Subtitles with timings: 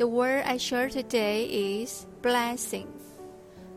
[0.00, 2.88] The word I share today is blessing.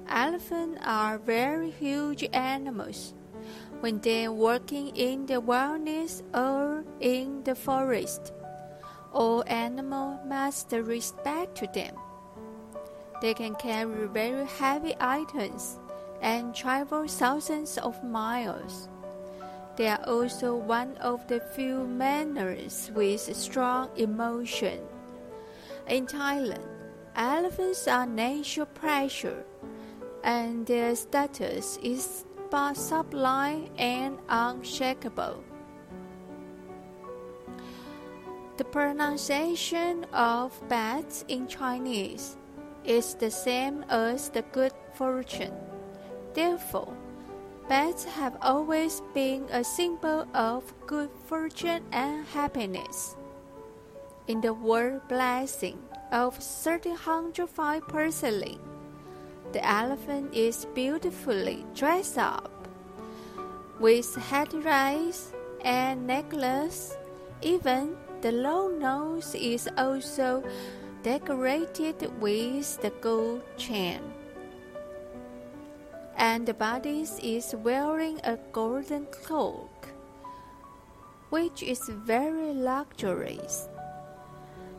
[0.07, 3.13] Elephants are very huge animals.
[3.81, 8.31] When they're working in the wilderness or in the forest,
[9.11, 11.93] all animals must respect to them.
[13.19, 15.77] They can carry very heavy items
[16.21, 18.87] and travel thousands of miles.
[19.75, 24.79] They are also one of the few mammals with strong emotion.
[25.87, 26.65] In Thailand,
[27.15, 29.45] elephants are national pressure,
[30.23, 32.25] and their status is
[32.75, 35.43] sublime and unshakable.
[38.57, 42.37] The pronunciation of bats in Chinese
[42.85, 45.53] is the same as the good fortune.
[46.33, 46.95] Therefore,
[47.67, 53.15] bats have always been a symbol of good fortune and happiness.
[54.25, 58.59] In the word blessing of 1305 porcelain,
[59.51, 62.49] the elephant is beautifully dressed up
[63.81, 66.95] with head headdress and necklace.
[67.41, 70.41] Even the long nose is also
[71.03, 73.99] decorated with the gold chain.
[76.15, 79.89] And the body is wearing a golden cloak,
[81.29, 83.67] which is very luxurious.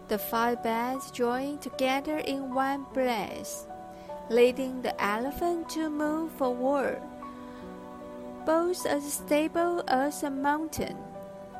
[0.08, 3.66] The five beds join together in one place,
[4.28, 7.00] leading the elephant to move forward,
[8.44, 10.98] both as stable as a mountain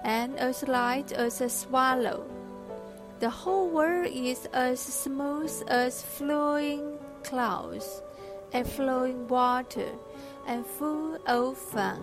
[0.04, 2.26] and as light as a swallow.
[3.20, 8.02] The whole world is as smooth as flowing clouds
[8.52, 9.88] and flowing water
[10.46, 12.02] and full of fun.